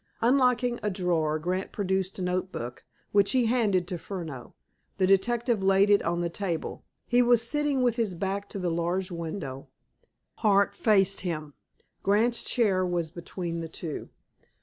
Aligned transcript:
Unlocking 0.21 0.79
a 0.81 0.89
drawer, 0.89 1.37
Grant 1.37 1.71
produced 1.71 2.17
a 2.17 2.23
notebook, 2.23 2.83
which 3.11 3.33
he 3.33 3.45
handed 3.45 3.87
to 3.87 3.99
Furneaux. 3.99 4.55
The 4.97 5.05
detective 5.05 5.61
laid 5.63 5.91
it 5.91 6.01
on 6.01 6.21
the 6.21 6.27
table. 6.29 6.83
He 7.05 7.21
was 7.21 7.47
sitting 7.47 7.83
with 7.83 7.97
his 7.97 8.15
back 8.15 8.49
to 8.49 8.57
the 8.57 8.71
large 8.71 9.11
window. 9.11 9.67
Hart 10.37 10.73
faced 10.73 11.19
him. 11.21 11.53
Grant's 12.01 12.43
chair 12.43 12.83
was 12.83 13.11
between 13.11 13.59
the 13.59 13.69
two. 13.69 14.09